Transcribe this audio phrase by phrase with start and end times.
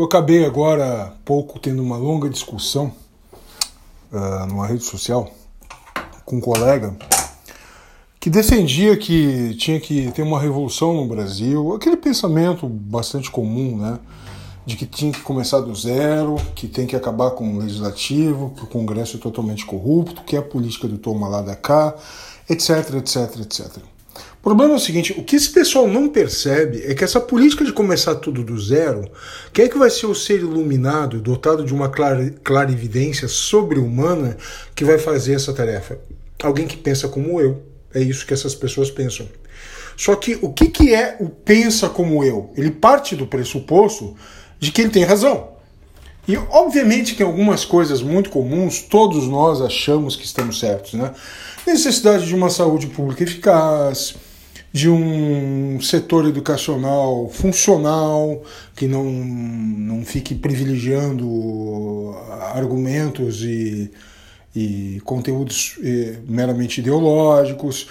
[0.00, 2.90] Eu acabei agora há pouco tendo uma longa discussão
[4.10, 5.30] uh, numa rede social
[6.24, 6.96] com um colega
[8.18, 13.98] que defendia que tinha que ter uma revolução no Brasil, aquele pensamento bastante comum, né?
[14.64, 18.64] De que tinha que começar do zero, que tem que acabar com o legislativo, que
[18.64, 21.94] o Congresso é totalmente corrupto, que é a política do toma lá da cá,
[22.48, 23.82] etc, etc, etc.
[24.40, 27.62] O problema é o seguinte: o que esse pessoal não percebe é que essa política
[27.62, 29.10] de começar tudo do zero,
[29.52, 31.90] quem é que vai ser o ser iluminado, dotado de uma
[32.42, 34.38] clarividência sobre-humana
[34.74, 35.98] que vai fazer essa tarefa?
[36.42, 37.62] Alguém que pensa como eu.
[37.92, 39.28] É isso que essas pessoas pensam.
[39.94, 42.50] Só que o que, que é o pensa como eu?
[42.56, 44.16] Ele parte do pressuposto
[44.58, 45.50] de que ele tem razão.
[46.26, 51.12] E obviamente que algumas coisas muito comuns todos nós achamos que estamos certos, né?
[51.66, 54.14] Necessidade de uma saúde pública eficaz,
[54.72, 58.42] de um setor educacional funcional,
[58.76, 62.14] que não, não fique privilegiando
[62.54, 63.90] argumentos e
[64.54, 67.86] e conteúdos eh, meramente ideológicos,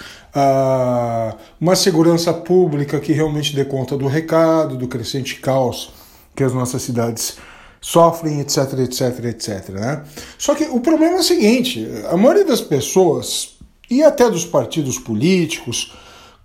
[1.59, 5.91] uma segurança pública que realmente dê conta do recado, do crescente caos
[6.35, 7.37] que as nossas cidades
[7.81, 9.69] sofrem, etc, etc, etc.
[9.69, 10.03] Né?
[10.37, 13.57] Só que o problema é o seguinte: a maioria das pessoas
[13.89, 15.93] e até dos partidos políticos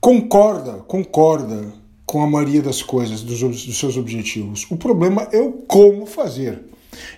[0.04, 1.72] concorda, concorda
[2.04, 4.66] com a maioria das coisas, dos, dos seus objetivos.
[4.70, 6.60] O problema é o como fazer.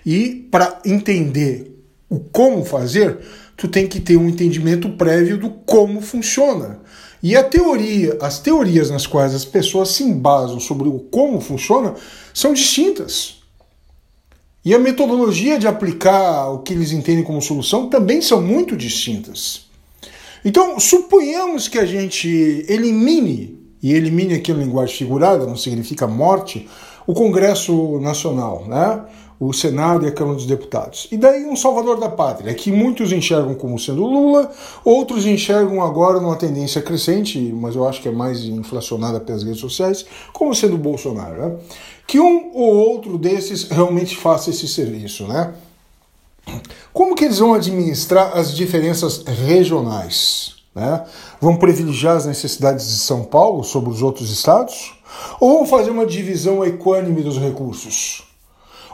[0.05, 3.19] E para entender o como fazer,
[3.57, 6.79] tu tem que ter um entendimento prévio do como funciona.
[7.21, 11.93] E a teoria, as teorias nas quais as pessoas se embasam sobre o como funciona
[12.33, 13.39] são distintas.
[14.63, 19.66] E a metodologia de aplicar o que eles entendem como solução também são muito distintas.
[20.47, 26.69] Então, suponhamos que a gente elimine, e elimine aqui a linguagem figurada, não significa morte,
[27.05, 29.01] o Congresso Nacional, né?
[29.37, 31.09] o Senado e a Câmara dos Deputados.
[31.11, 34.49] E daí um salvador da pátria, que muitos enxergam como sendo Lula,
[34.85, 39.59] outros enxergam agora numa tendência crescente, mas eu acho que é mais inflacionada pelas redes
[39.59, 41.41] sociais, como sendo Bolsonaro.
[41.41, 41.55] Né?
[42.07, 45.27] Que um ou outro desses realmente faça esse serviço.
[45.27, 45.53] Né?
[46.93, 50.55] Como que eles vão administrar as diferenças regionais?
[50.73, 51.05] Né?
[51.41, 54.93] Vão privilegiar as necessidades de São Paulo sobre os outros estados?
[55.39, 58.27] Ou vão fazer uma divisão equânime dos recursos?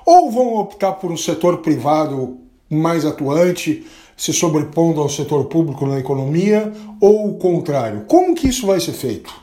[0.05, 2.37] ou vão optar por um setor privado
[2.69, 3.85] mais atuante,
[4.15, 8.05] se sobrepondo ao setor público na economia, ou o contrário.
[8.07, 9.33] Como que isso vai ser feito?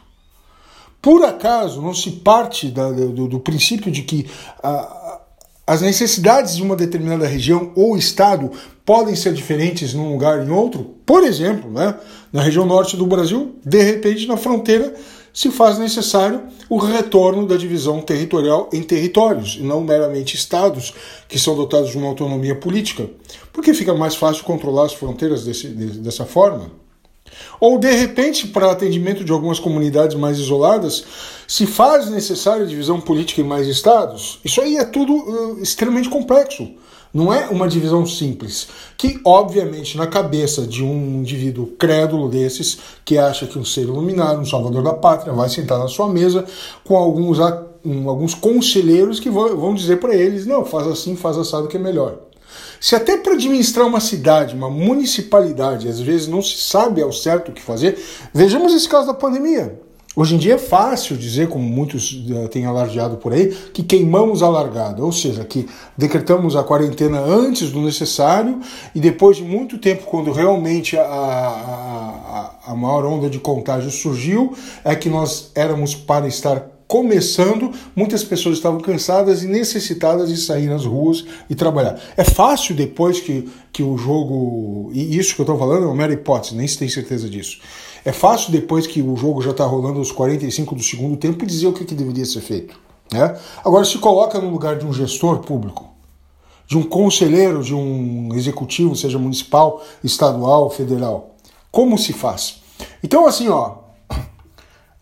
[1.02, 4.28] Por acaso não se parte da, do, do, princípio de que
[4.62, 5.19] a,
[5.70, 8.50] as necessidades de uma determinada região ou estado
[8.84, 10.96] podem ser diferentes num lugar e em outro?
[11.06, 11.94] Por exemplo, né,
[12.32, 14.92] na região norte do Brasil, de repente na fronteira
[15.32, 20.92] se faz necessário o retorno da divisão territorial em territórios, e não meramente estados
[21.28, 23.08] que são dotados de uma autonomia política,
[23.52, 26.79] porque fica mais fácil controlar as fronteiras desse, dessa forma.
[27.58, 31.04] Ou, de repente, para atendimento de algumas comunidades mais isoladas,
[31.46, 34.38] se faz necessária divisão política em mais estados.
[34.44, 36.68] Isso aí é tudo uh, extremamente complexo.
[37.12, 43.18] Não é uma divisão simples, que obviamente na cabeça de um indivíduo crédulo desses, que
[43.18, 46.44] acha que um ser iluminado, um salvador da pátria, vai sentar na sua mesa
[46.84, 51.76] com alguns, alguns conselheiros que vão dizer para eles, não, faz assim, faz assado que
[51.76, 52.29] é melhor.
[52.80, 57.50] Se até para administrar uma cidade, uma municipalidade, às vezes não se sabe ao certo
[57.50, 57.98] o que fazer,
[58.32, 59.78] vejamos esse caso da pandemia.
[60.16, 64.42] Hoje em dia é fácil dizer, como muitos eh, têm alardeado por aí, que queimamos
[64.42, 68.58] a largada, ou seja, que decretamos a quarentena antes do necessário
[68.92, 74.52] e depois de muito tempo, quando realmente a, a, a maior onda de contágio surgiu,
[74.84, 80.66] é que nós éramos para estar começando, muitas pessoas estavam cansadas e necessitadas de sair
[80.66, 81.96] nas ruas e trabalhar.
[82.16, 84.90] É fácil depois que, que o jogo.
[84.92, 87.60] E isso que eu estou falando é uma mera hipótese, nem se tem certeza disso.
[88.04, 91.68] É fácil depois que o jogo já está rolando aos 45 do segundo tempo dizer
[91.68, 92.76] o que, que deveria ser feito.
[93.12, 93.38] Né?
[93.64, 95.90] Agora se coloca no lugar de um gestor público,
[96.66, 101.36] de um conselheiro, de um executivo, seja municipal, estadual, federal.
[101.70, 102.60] Como se faz?
[103.00, 103.79] Então, assim, ó,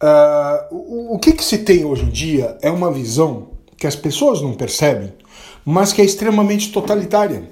[0.02, 3.94] uh, o, o que, que se tem hoje em dia é uma visão que as
[3.94, 5.12] pessoas não percebem,
[5.64, 7.42] mas que é extremamente totalitária.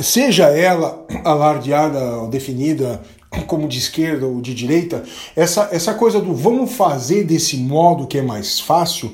[0.00, 3.00] Seja ela alardeada ou definida
[3.46, 5.02] como de esquerda ou de direita,
[5.34, 9.12] essa, essa coisa do vamos fazer desse modo que é mais fácil,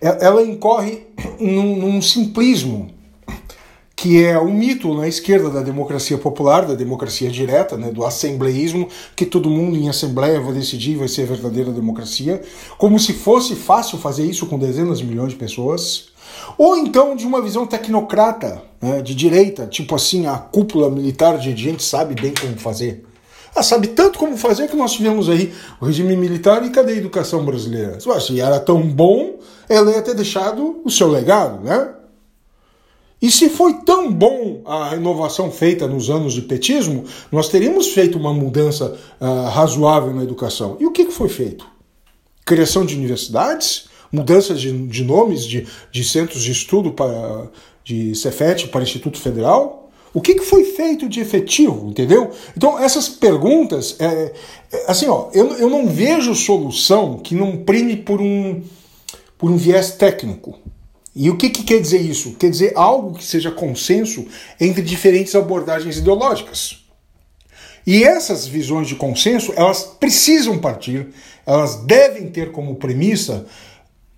[0.00, 1.06] é, ela incorre
[1.38, 2.90] num, num simplismo
[4.00, 8.88] que é um mito na esquerda da democracia popular, da democracia direta, né, do assembleísmo,
[9.14, 12.40] que todo mundo em assembleia vai decidir vai ser a verdadeira democracia,
[12.78, 16.08] como se fosse fácil fazer isso com dezenas de milhões de pessoas.
[16.56, 21.54] Ou então de uma visão tecnocrata, né, de direita, tipo assim, a cúpula militar de
[21.54, 23.04] gente sabe bem como fazer.
[23.54, 26.96] Ah, sabe tanto como fazer que nós tivemos aí o regime militar e cadê a
[26.96, 27.98] educação brasileira?
[28.00, 31.99] Se era tão bom, ela ia ter deixado o seu legado, né?
[33.20, 38.16] E se foi tão bom a renovação feita nos anos de petismo, nós teríamos feito
[38.18, 40.78] uma mudança uh, razoável na educação.
[40.80, 41.66] E o que, que foi feito?
[42.46, 47.50] Criação de universidades, mudanças de, de nomes de, de, centros de estudo para,
[47.84, 49.90] de Cefet para Instituto Federal.
[50.14, 52.30] O que, que foi feito de efetivo, entendeu?
[52.56, 54.32] Então, essas perguntas, é,
[54.72, 58.62] é, assim, ó, eu, eu não vejo solução que não prime por um,
[59.38, 60.58] por um viés técnico.
[61.14, 62.34] E o que, que quer dizer isso?
[62.34, 64.26] Quer dizer algo que seja consenso
[64.60, 66.84] entre diferentes abordagens ideológicas.
[67.86, 71.08] E essas visões de consenso, elas precisam partir,
[71.46, 73.46] elas devem ter como premissa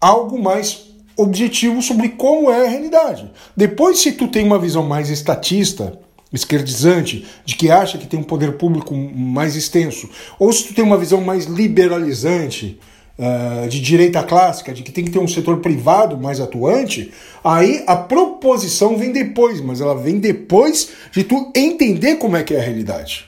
[0.00, 3.30] algo mais objetivo sobre como é a realidade.
[3.56, 5.98] Depois, se tu tem uma visão mais estatista,
[6.32, 10.84] esquerdizante, de que acha que tem um poder público mais extenso, ou se tu tem
[10.84, 12.80] uma visão mais liberalizante,
[13.22, 17.12] uh, de direita clássica, de que tem que ter um setor privado mais atuante,
[17.44, 22.54] aí a proposição vem depois, mas ela vem depois de tu entender como é que
[22.54, 23.26] é a realidade.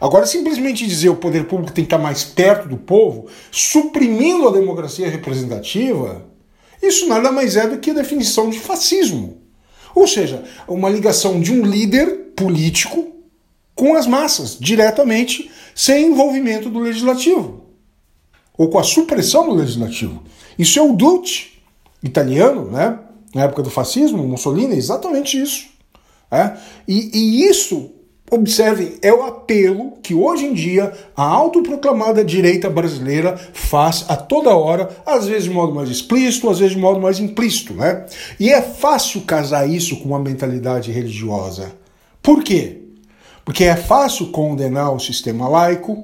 [0.00, 4.52] Agora, simplesmente dizer o poder público tem que estar mais perto do povo, suprimindo a
[4.52, 6.26] democracia representativa,
[6.82, 9.40] isso nada mais é do que a definição de fascismo.
[9.94, 13.12] Ou seja, uma ligação de um líder político
[13.74, 17.61] com as massas, diretamente, sem envolvimento do legislativo.
[18.56, 20.22] Ou com a supressão do legislativo.
[20.58, 21.52] Isso é o Duce,
[22.02, 22.98] italiano, né?
[23.34, 25.66] na época do fascismo, Mussolini, é exatamente isso.
[26.30, 26.56] É?
[26.86, 27.90] E, e isso
[28.32, 34.56] Observem, é o apelo que hoje em dia a autoproclamada direita brasileira faz a toda
[34.56, 38.06] hora, às vezes de modo mais explícito, às vezes de modo mais implícito, né?
[38.40, 41.72] E é fácil casar isso com uma mentalidade religiosa.
[42.22, 42.78] Por quê?
[43.44, 46.02] Porque é fácil condenar o sistema laico,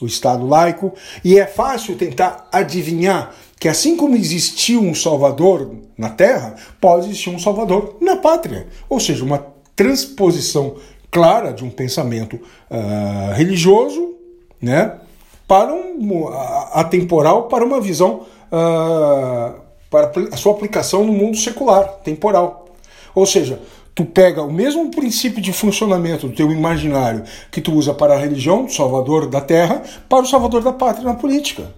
[0.00, 0.92] o Estado laico,
[1.22, 7.30] e é fácil tentar adivinhar que assim como existiu um Salvador na Terra, pode existir
[7.30, 8.66] um Salvador na pátria.
[8.88, 10.76] Ou seja, uma transposição
[11.10, 14.14] clara de um pensamento uh, religioso,
[14.60, 14.98] né,
[15.46, 16.28] para um
[16.72, 19.60] atemporal, para uma visão uh,
[19.90, 22.66] para a sua aplicação no mundo secular, temporal.
[23.14, 23.60] Ou seja,
[23.94, 28.18] tu pega o mesmo princípio de funcionamento do teu imaginário que tu usa para a
[28.18, 31.72] religião, Salvador da Terra, para o Salvador da Pátria na política.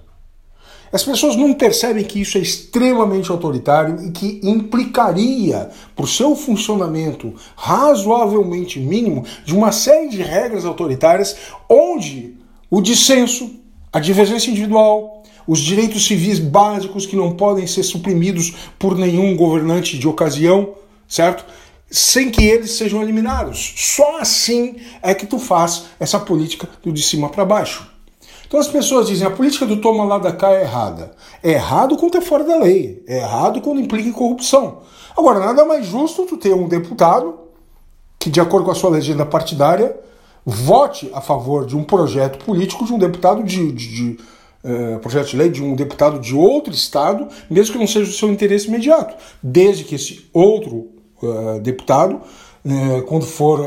[0.92, 7.34] As pessoas não percebem que isso é extremamente autoritário e que implicaria, por seu funcionamento
[7.56, 11.36] razoavelmente mínimo, de uma série de regras autoritárias
[11.68, 12.34] onde
[12.70, 13.50] o dissenso,
[13.92, 19.98] a divergência individual, os direitos civis básicos que não podem ser suprimidos por nenhum governante
[19.98, 20.70] de ocasião,
[21.06, 21.44] certo?
[21.90, 23.74] Sem que eles sejam eliminados.
[23.76, 27.90] Só assim é que tu faz essa política do de cima para baixo.
[28.46, 31.12] Então as pessoas dizem a política do toma lá da cá é errada.
[31.42, 33.02] É errado quando é fora da lei.
[33.06, 34.82] É errado quando implica em corrupção.
[35.16, 37.38] Agora, nada mais justo tu ter um deputado
[38.18, 39.96] que, de acordo com a sua legenda partidária,
[40.44, 44.18] vote a favor de um projeto político de um deputado de, de, de
[44.62, 48.16] uh, projeto de lei de um deputado de outro estado, mesmo que não seja do
[48.16, 50.90] seu interesse imediato, desde que esse outro
[51.22, 52.20] uh, deputado,
[52.64, 53.60] uh, quando for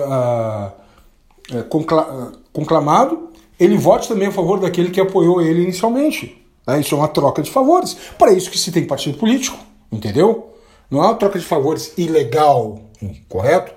[1.70, 3.30] concla conclamado,
[3.60, 6.44] ele vote também a favor daquele que apoiou ele inicialmente.
[6.66, 6.80] Né?
[6.80, 7.96] Isso é uma troca de favores.
[8.18, 9.58] Para isso que se tem partido político,
[9.92, 10.54] entendeu?
[10.90, 12.80] Não é uma troca de favores ilegal,
[13.28, 13.74] correto?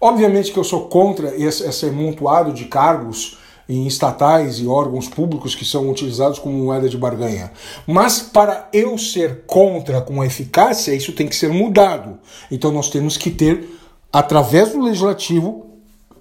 [0.00, 3.38] Obviamente que eu sou contra esse, esse amontoado de cargos
[3.68, 7.52] em estatais e órgãos públicos que são utilizados como moeda de barganha.
[7.86, 12.18] Mas para eu ser contra com eficácia, isso tem que ser mudado.
[12.50, 13.68] Então nós temos que ter,
[14.12, 15.66] através do legislativo,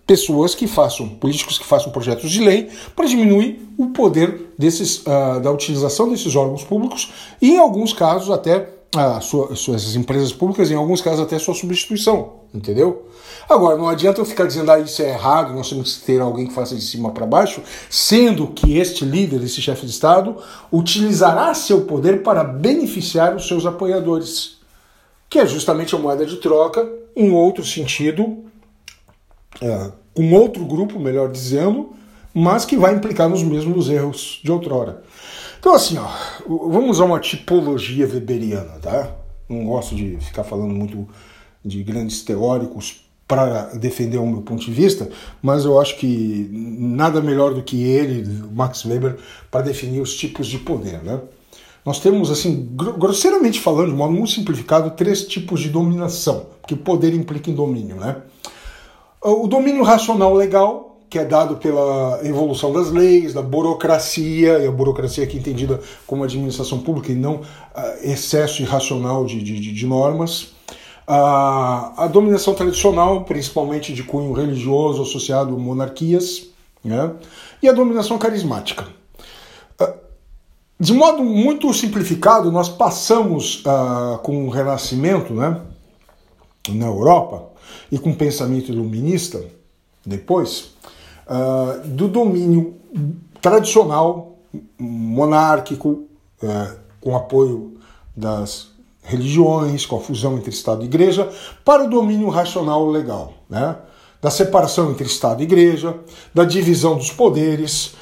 [0.06, 5.40] pessoas que façam, políticos que façam projetos de lei para diminuir o poder desses, uh,
[5.42, 10.70] da utilização desses órgãos públicos e, em alguns casos, até uh, sua, suas empresas públicas,
[10.70, 13.08] em alguns casos, até sua substituição, entendeu?
[13.50, 16.48] Agora, não adianta eu ficar dizendo, ah, isso é errado, nós temos que ter alguém
[16.48, 20.38] que faça de cima para baixo, sendo que este líder, esse chefe de Estado,
[20.72, 24.58] utilizará seu poder para beneficiar os seus apoiadores,
[25.30, 28.38] que é justamente a moeda de troca, em outro sentido,
[29.62, 31.92] é, com outro grupo, melhor dizendo,
[32.34, 35.04] mas que vai implicar nos mesmos erros de outrora.
[35.62, 36.08] Então, assim, ó,
[36.48, 39.16] vamos usar uma tipologia weberiana, tá?
[39.48, 41.08] Não gosto de ficar falando muito
[41.64, 45.08] de grandes teóricos para defender o meu ponto de vista,
[45.40, 49.20] mas eu acho que nada melhor do que ele, Max Weber,
[49.52, 51.04] para definir os tipos de poder.
[51.04, 51.22] Né?
[51.86, 57.14] Nós temos, assim, grosseiramente falando, de modo muito simplificado, três tipos de dominação, que poder
[57.14, 57.98] implica em domínio.
[57.98, 58.16] Né?
[59.22, 64.72] O domínio racional legal, que é dado pela evolução das leis, da burocracia, e a
[64.72, 65.78] burocracia aqui entendida
[66.08, 67.42] como administração pública e não uh,
[68.02, 70.44] excesso irracional de, de, de normas.
[71.06, 76.48] Uh, a dominação tradicional, principalmente de cunho religioso associado a monarquias,
[76.82, 77.12] né?
[77.62, 78.88] e a dominação carismática.
[79.82, 79.94] Uh,
[80.80, 83.62] de modo muito simplificado, nós passamos
[84.24, 85.60] com o Renascimento né,
[86.70, 87.50] na Europa
[87.92, 89.44] e com o pensamento iluminista
[90.06, 90.72] depois,
[91.28, 92.76] uh, do domínio
[93.42, 94.38] tradicional,
[94.78, 96.04] monárquico,
[96.44, 97.78] uh, com apoio
[98.16, 98.72] das
[99.04, 101.30] religiões, com a fusão entre Estado e Igreja,
[101.66, 103.76] para o domínio racional legal, né?
[104.22, 105.98] da separação entre Estado e Igreja,
[106.34, 107.96] da divisão dos poderes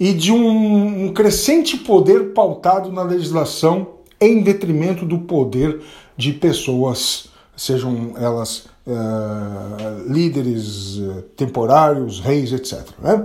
[0.00, 3.88] e de um, um crescente poder pautado na legislação
[4.20, 5.82] em detrimento do poder
[6.16, 12.86] de pessoas, sejam elas uh, líderes uh, temporários, reis, etc.
[13.00, 13.24] Né?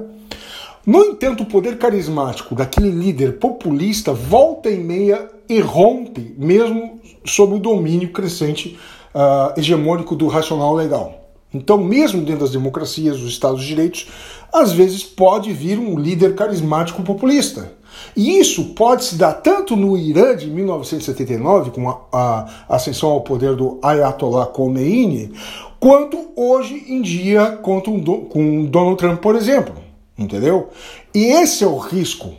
[0.86, 7.56] No entanto, o poder carismático daquele líder populista volta e meia e rompe, mesmo sob
[7.56, 8.80] o domínio crescente
[9.14, 11.22] uh, hegemônico do racional legal.
[11.54, 14.08] Então, mesmo dentro das democracias, dos Estados de Direitos,
[14.52, 17.74] às vezes pode vir um líder carismático populista.
[18.16, 23.22] E isso pode se dar tanto no Irã de 1979, com a, a ascensão ao
[23.22, 25.34] poder do Ayatollah Khomeini,
[25.80, 27.82] quanto hoje em dia com,
[28.30, 29.76] com Donald Trump, por exemplo.
[30.18, 30.70] Entendeu?
[31.14, 32.34] E esse é o risco.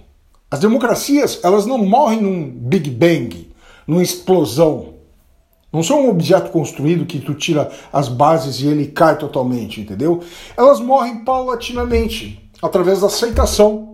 [0.51, 3.51] As democracias, elas não morrem num Big Bang,
[3.87, 4.93] numa explosão.
[5.73, 10.21] Não são um objeto construído que tu tira as bases e ele cai totalmente, entendeu?
[10.55, 13.92] Elas morrem paulatinamente, através da aceitação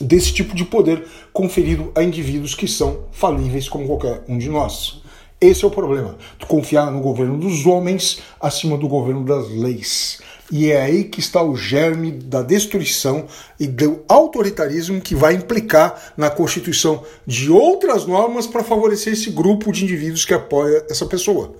[0.00, 5.02] desse tipo de poder conferido a indivíduos que são falíveis como qualquer um de nós.
[5.40, 6.16] Esse é o problema.
[6.38, 10.20] Tu confiar no governo dos homens acima do governo das leis.
[10.52, 13.26] E é aí que está o germe da destruição
[13.58, 19.72] e do autoritarismo que vai implicar na constituição de outras normas para favorecer esse grupo
[19.72, 21.56] de indivíduos que apoia essa pessoa.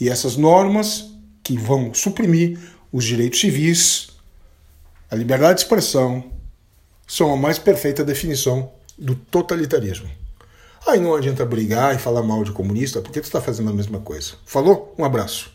[0.00, 1.10] E essas normas
[1.44, 2.58] que vão suprimir
[2.90, 4.08] os direitos civis,
[5.10, 6.24] a liberdade de expressão,
[7.10, 10.08] são a mais perfeita definição do totalitarismo.
[10.86, 13.98] Aí não adianta brigar e falar mal de comunista, porque tu está fazendo a mesma
[13.98, 14.34] coisa.
[14.46, 14.94] Falou?
[14.96, 15.50] Um abraço.